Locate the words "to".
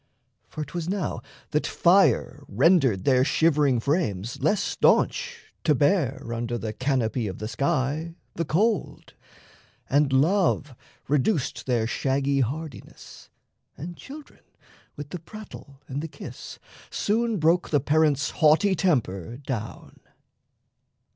5.63-5.75